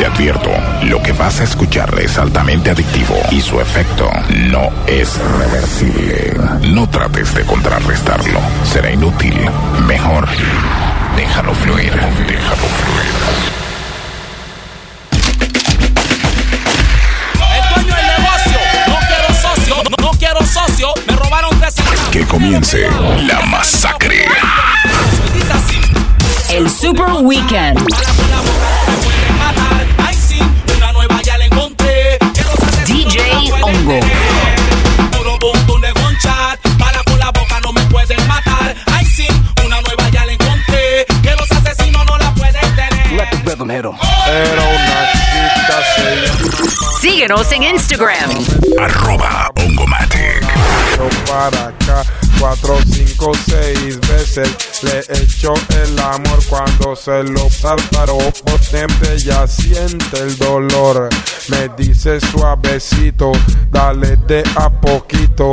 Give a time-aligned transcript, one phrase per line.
[0.00, 0.48] Te advierto,
[0.84, 6.32] lo que vas a escuchar es altamente adictivo y su efecto no es reversible.
[6.62, 9.34] No trates de contrarrestarlo, será inútil.
[9.86, 10.26] Mejor,
[11.16, 13.12] déjalo fluir, déjalo fluir.
[17.52, 21.74] El dueño del negocio, no quiero socio, no, no quiero socio, me robaron tres
[22.10, 22.88] Que comience
[23.26, 24.24] la masacre.
[26.48, 27.78] El Super Weekend.
[33.70, 34.00] No.
[35.16, 36.58] Puro boom boom de gunshot.
[36.78, 38.74] Para con la boca no me pueden matar.
[38.92, 39.28] Ay, sí,
[39.64, 41.06] una nueva ya la encontré.
[41.22, 43.20] Que los asesinos no la pueden tener.
[44.26, 48.30] Era una chica se Síguenos en Instagram.
[48.78, 50.42] Arroba Ongomatic.
[51.28, 51.69] para acá.
[52.40, 54.48] Cuatro, cinco, seis veces
[54.82, 55.52] le echó
[55.84, 58.16] el amor cuando se lo tartaró.
[58.62, 61.10] Siempre ya siente el dolor.
[61.48, 63.32] Me dice suavecito,
[63.70, 65.52] dale de a poquito.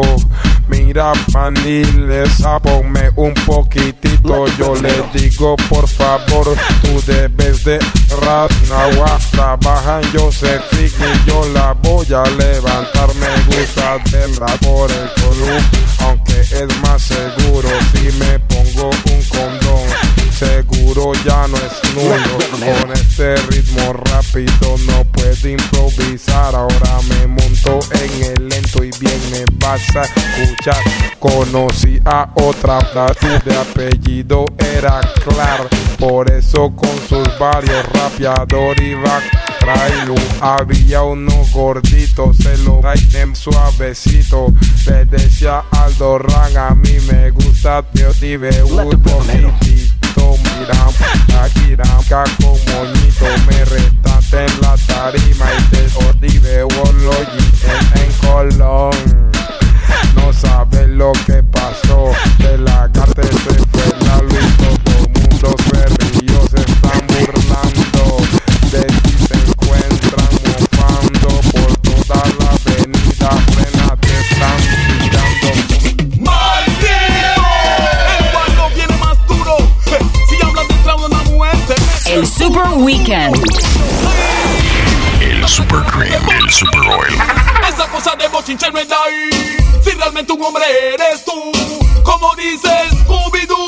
[0.69, 4.06] Mira, manilesa, ponme un poquitito.
[4.23, 7.79] Yo le digo, por favor, tú debes de
[8.21, 9.17] rasnagua.
[9.31, 13.09] Trabaja en Josephine y yo la voy a levantar.
[13.15, 15.63] Me gusta verla por el column,
[15.99, 19.87] aunque es más seguro si me pongo un condón.
[20.31, 20.76] Seguro
[21.25, 22.81] ya no es nulo.
[22.81, 26.55] Con este ritmo rápido no puedo improvisar.
[26.55, 30.81] Ahora me monto en el lento y bien me vas a escuchar.
[31.19, 32.79] Conocí a otra
[33.19, 35.67] tu de apellido era Clar.
[35.99, 39.21] Por eso con sus varios rapeador iba
[39.59, 40.15] Trailu.
[40.41, 44.53] Había uno gordito, se lo traen suavecito.
[44.85, 49.96] Le decía Aldo Ran, a mí me gusta Tío Tibe un poquitito.
[50.35, 53.25] Mira, aquí acá con moñito.
[53.47, 59.31] Me restaste en la tarima y te odive en, en Colón.
[60.15, 62.11] No sabes lo que pasó.
[62.39, 64.57] De la gata se fue la luz.
[64.57, 65.76] Todo mundo se
[82.47, 83.35] Super Weekend.
[85.19, 87.13] El Super Cream, el Super Oil.
[87.67, 89.29] Esa cosa de bochinche no es de ahí.
[89.83, 90.63] Si realmente un hombre
[90.93, 91.33] eres tú,
[92.03, 93.66] como dices Scooby-Doo,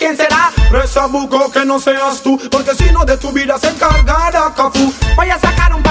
[0.00, 0.50] quién será.
[0.72, 4.92] Reza buco que no seas tú, porque si no de tu vida se encargará Cafú.
[5.14, 5.82] Voy a sacar un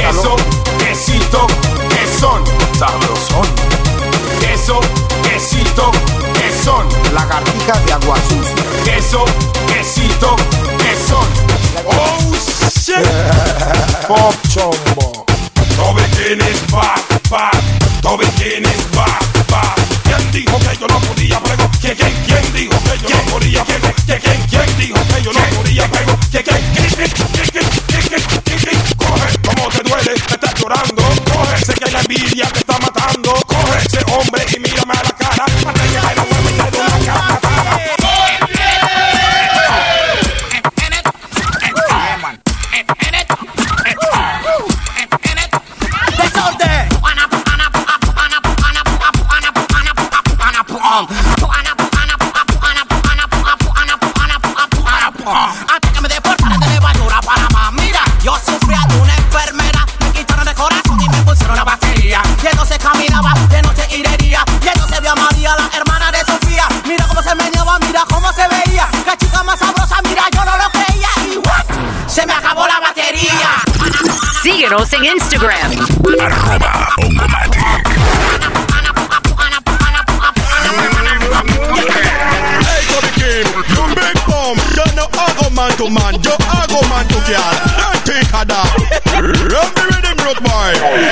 [0.00, 0.34] Queso,
[0.78, 1.46] quesito,
[1.90, 2.42] quesón.
[2.78, 3.46] Sabrosón.
[4.40, 4.80] Queso,
[5.22, 5.90] quesito,
[6.32, 6.88] quesón.
[7.12, 8.64] Lagartija de agua sucia.
[8.82, 9.24] Queso,
[9.66, 10.36] quesito,
[10.78, 11.26] quesón.
[11.84, 12.18] Oh
[12.70, 13.06] shit!
[14.08, 14.34] Pop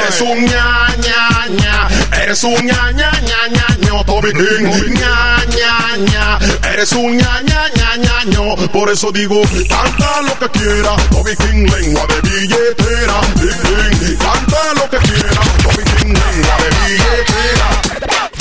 [0.09, 1.89] Eres un ña, ña, ña.
[2.23, 4.95] Eres un ña, ña, ña, ña, Toby King.
[4.95, 6.39] ña, ña, ña.
[6.73, 8.69] Eres un ña, ña, ña, ña.
[8.73, 10.97] Por eso digo, canta lo que quiera.
[11.11, 13.21] Toby King, lengua de billetera.
[13.37, 15.41] Big canta lo que quiera.
[15.63, 17.88] Toby King, lengua de billetera.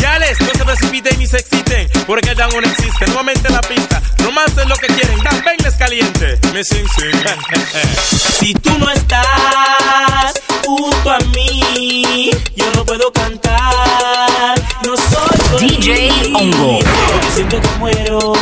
[0.08, 0.26] No
[0.58, 3.06] se precipiten ni se exciten, porque down no existe.
[3.08, 6.40] Nuevamente en la pista, romance es lo que quieren, dan les caliente.
[6.54, 7.12] Me sing sing.
[8.40, 10.34] si tú no estás
[10.66, 14.56] junto a mí, yo no puedo cantar.
[14.86, 16.80] No soy DJ Ongo.
[17.12, 18.34] Porque siento que muero,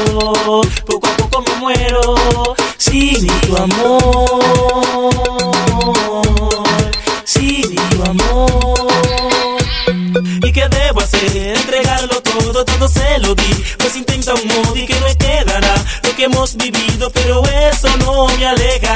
[0.86, 2.56] poco a poco me muero.
[2.78, 4.76] Sin tu amor,
[12.56, 13.63] todo, todo se lo di.
[13.78, 18.28] Pues intenta un modo y que no quedará lo que hemos vivido, pero eso no
[18.38, 18.94] me aleja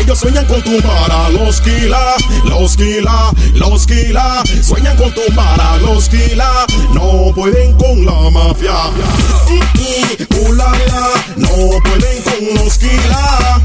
[0.00, 2.14] Ellos sueñan con tu para los kila,
[2.44, 4.42] los kila, los kila.
[4.62, 6.66] Sueñan con tu para los kila.
[6.92, 8.90] No pueden con la mafia.
[9.48, 11.10] Uh, uh, uh la, la.
[11.36, 11.48] No
[11.82, 13.62] pueden con los kila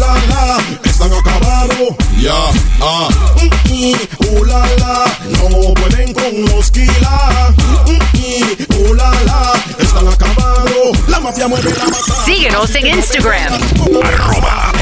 [0.00, 1.94] la, la, están acabados.
[2.18, 2.34] Ya,
[2.80, 3.08] ah.
[3.36, 3.94] Mm, mm,
[4.28, 7.54] uh, la, la, no pueden con los kilas.
[7.86, 11.08] Mm, mm, uh, la, la, están acabados.
[11.08, 12.24] La mafia mueve la masa.
[12.24, 13.60] Síguenos en Instagram.
[14.02, 14.72] Arroba.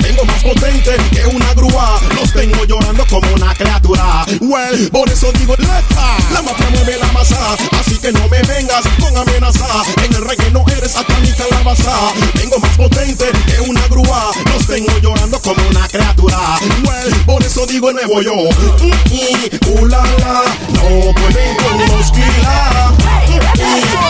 [0.00, 2.00] Tengo más potente que una grúa.
[2.14, 4.26] Los tengo llorando como una criatura.
[4.40, 6.16] Well, por eso digo lefa.
[6.32, 7.56] La mafia mueve la masa.
[7.78, 9.66] Así que no me vengas con amenaza.
[10.04, 12.12] En el reggae no eres satánica la basa.
[12.34, 14.30] Tengo más potente que una grúa.
[14.52, 16.38] Los tengo llorando como una criatura.
[16.84, 18.32] Well, por eso digo nuevo yo.
[18.34, 20.42] Uh, la, la.
[20.72, 22.20] No pueden con los mm,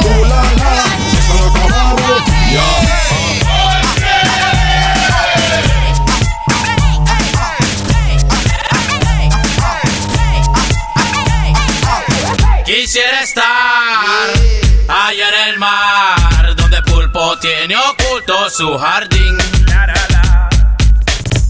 [0.07, 0.85] uh, la, la.
[12.65, 14.29] Quisiera estar
[14.89, 15.98] allá en el mar,
[17.19, 19.37] Pulpo tiene oculto su jardín.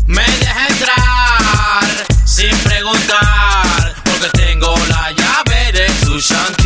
[0.07, 6.58] Me deja entrar sin preguntar, porque tengo la llave de su shantín.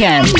[0.00, 0.39] Weekend.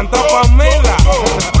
[0.00, 1.59] Santa Pamela.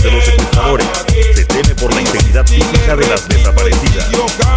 [0.00, 0.86] de los secuestradores.
[1.34, 4.08] Se teme por la integridad física de las desaparecidas.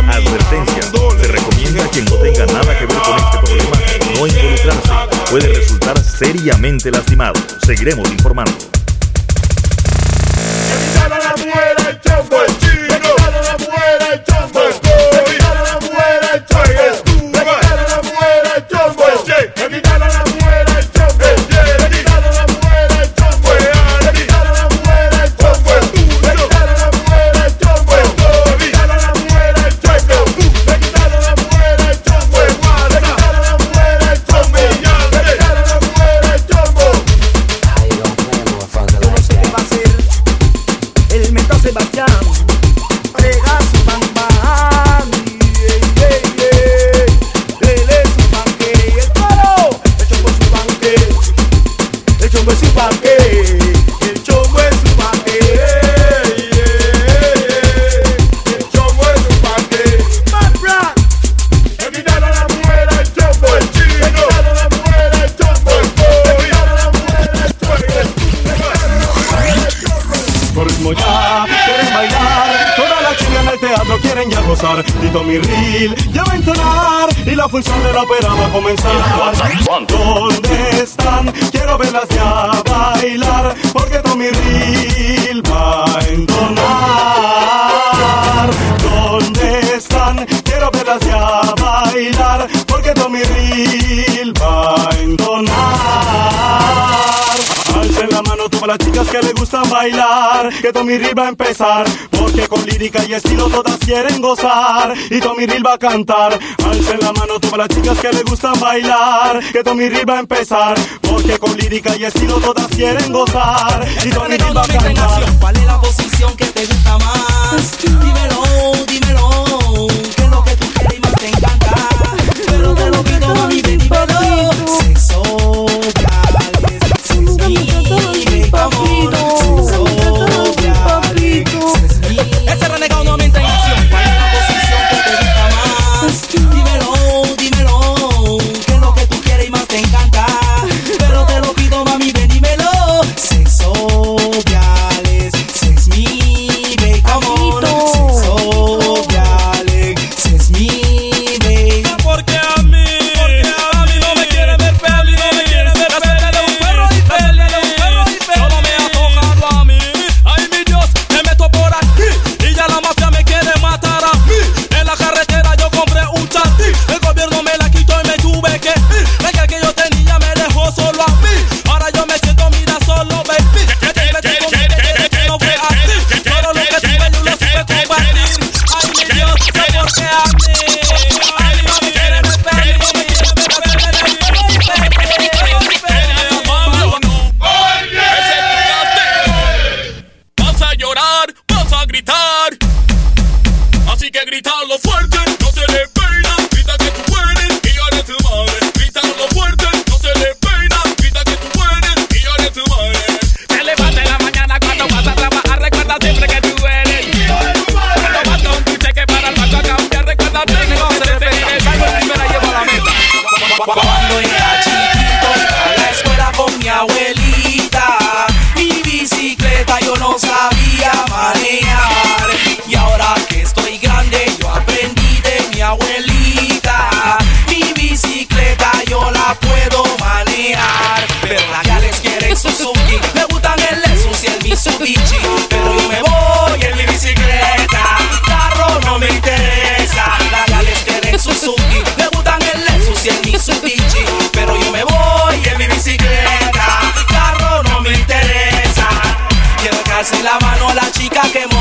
[0.07, 0.83] Advertencia.
[1.19, 3.77] Se recomienda a quien no tenga nada que ver con este problema
[4.17, 5.29] no involucrarse.
[5.29, 7.33] Puede resultar seriamente lastimado.
[7.65, 8.74] Seguiremos informando.
[88.81, 90.25] ¿Dónde están?
[90.43, 95.55] Quiero verlas ya bailar, porque Tommy Reel va a endonar.
[97.75, 101.29] Alcen la mano todas las chicas que le gustan bailar, que Tommy Reel va a
[101.29, 106.39] empezar, porque con lírica y estilo todas quieren gozar, y Tommy Reel va a cantar.
[106.65, 110.19] Alcen la mano todas las chicas que le gustan bailar, que Tommy Reel va a
[110.19, 115.23] empezar, porque con lírica y estilo todas quieren gozar, y Tommy Reel va a cantar.
[115.39, 117.77] ¿Cuál es la posición que te gusta más?
[117.83, 118.44] Dímelo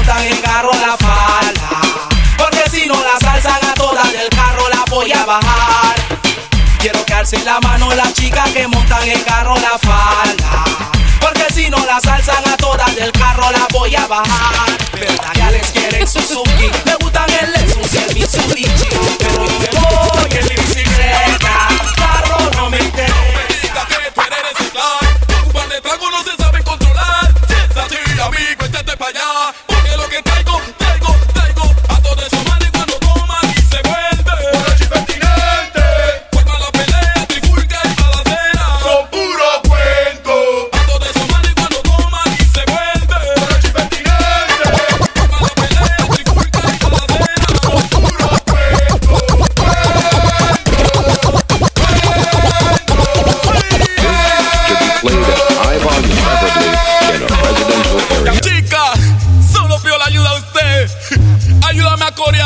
[0.04, 1.80] montan en carro la falda.
[2.36, 5.94] Porque si no la salsan a todas del carro la voy a bajar.
[6.78, 10.64] Quiero que alcen la mano las chicas que montan en carro la falda.
[11.20, 14.76] Porque si no la salsan a todas del carro la voy a bajar.
[14.92, 16.42] ¿Verdad les quieren su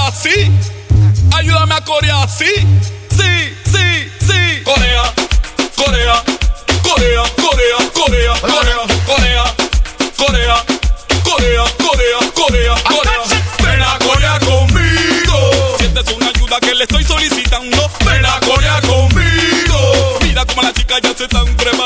[0.09, 0.51] así.
[1.37, 2.47] Ayúdame a corear así.
[3.11, 4.63] Sí, sí, sí.
[4.65, 5.03] Corea,
[5.77, 6.23] Corea,
[6.83, 9.45] Corea, Corea, Corea, Corea, Corea,
[10.17, 10.65] Corea,
[11.23, 13.23] Corea, Corea, Corea, Corea.
[13.63, 15.77] Ven a Corea conmigo.
[15.79, 20.19] Si esta es una ayuda que le estoy solicitando, ven a Corea conmigo.
[20.23, 21.78] Mira como las chicas ya se están preparando.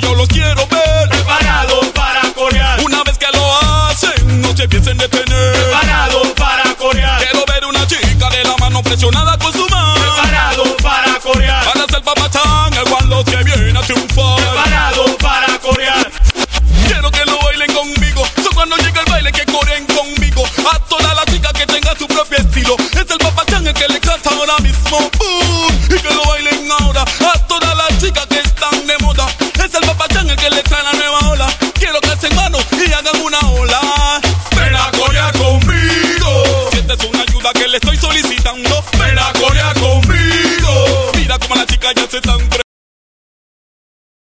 [0.00, 0.43] yo los quiero.